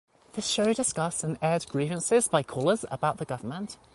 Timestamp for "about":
2.89-3.17